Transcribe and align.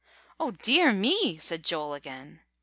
"Oh, 0.39 0.49
dear 0.49 0.91
me!" 0.93 1.37
said 1.37 1.63
Joel 1.63 1.93
again. 1.93 2.39